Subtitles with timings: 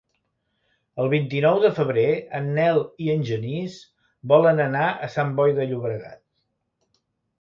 [1.03, 2.07] El vint-i-nou de febrer
[2.39, 3.77] en Nel i en Genís
[4.33, 6.21] volen anar a Sant Boi de Llobregat.